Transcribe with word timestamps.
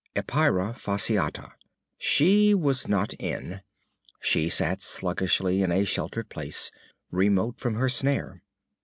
Epeira 0.15 0.73
fasciata. 0.73 1.51
She 1.99 2.55
was 2.55 2.87
not 2.87 3.13
in 3.19 3.51
it. 3.53 3.61
She 4.19 4.49
sat 4.49 4.81
sluggishly 4.81 5.61
in 5.61 5.71
a 5.71 5.85
sheltered 5.85 6.27
place, 6.27 6.71
remote 7.11 7.59
from 7.59 7.75
her 7.75 7.87
snare. 7.87 8.41